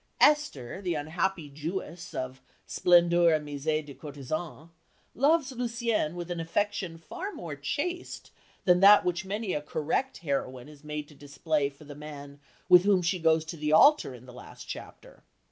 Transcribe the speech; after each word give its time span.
Esther, 0.19 0.81
the 0.81 0.95
unhappy 0.95 1.47
Jewess 1.47 2.15
of 2.15 2.41
Splendeurs 2.67 3.33
et 3.35 3.43
Misèes 3.45 3.85
de 3.85 3.93
Courtisanes, 3.93 4.69
loves 5.13 5.51
Lucien 5.51 6.15
with 6.15 6.31
an 6.31 6.39
affection 6.39 6.97
far 6.97 7.31
more 7.35 7.55
chaste 7.55 8.31
than 8.65 8.79
that 8.79 9.05
which 9.05 9.25
many 9.25 9.53
a 9.53 9.61
correct 9.61 10.17
heroine 10.25 10.67
is 10.67 10.83
made 10.83 11.07
to 11.07 11.13
display 11.13 11.69
for 11.69 11.83
the 11.83 11.93
man 11.93 12.39
with 12.67 12.83
whom 12.83 13.03
she 13.03 13.19
goes 13.19 13.45
to 13.45 13.57
the 13.57 13.71
altar 13.71 14.15
in 14.15 14.25
the 14.25 14.33
last 14.33 14.67
chapter. 14.67 15.21